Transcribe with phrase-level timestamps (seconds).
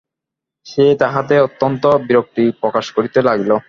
[0.65, 3.51] সে তাহাতে অত্যন্ত বিরক্তি প্রকাশ করিতে লাগিল।